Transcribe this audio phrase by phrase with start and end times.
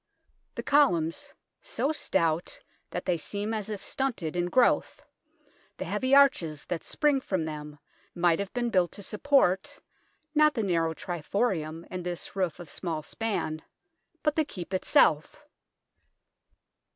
[0.55, 1.31] The columns,
[1.61, 2.59] so stout
[2.89, 5.03] that they seem as if stunted in growth,
[5.77, 7.77] the heavy arches that spring from them,
[8.15, 9.79] might have been built to support,
[10.33, 13.61] not the narrow triforium and this roof of small span,
[14.23, 15.45] but the Keep itself.